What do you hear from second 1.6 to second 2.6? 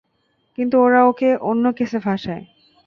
কেসে ফাঁসায়।